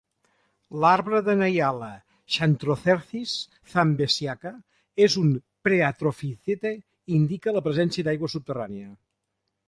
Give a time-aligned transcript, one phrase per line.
[0.83, 1.89] L'arbre de Nyala
[2.35, 3.33] "Xanthocercis
[3.73, 4.53] zambesiaca"
[5.07, 5.35] és un
[5.67, 6.71] "phreatophyte"-
[7.19, 8.89] indica la presència d'aigua subterrània.